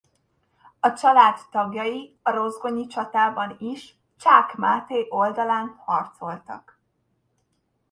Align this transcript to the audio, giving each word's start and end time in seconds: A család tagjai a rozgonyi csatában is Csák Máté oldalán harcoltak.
A 0.79 0.93
család 0.93 1.37
tagjai 1.51 2.17
a 2.21 2.31
rozgonyi 2.31 2.87
csatában 2.87 3.55
is 3.59 3.95
Csák 4.17 4.55
Máté 4.55 5.05
oldalán 5.09 5.75
harcoltak. 5.77 6.79